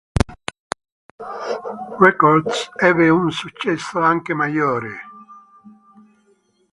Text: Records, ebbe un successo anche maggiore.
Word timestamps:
Records, 1.99 2.71
ebbe 2.79 3.09
un 3.11 3.29
successo 3.31 3.99
anche 3.99 4.33
maggiore. 4.33 4.99